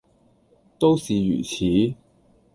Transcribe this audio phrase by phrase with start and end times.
[0.79, 1.93] 都是如此。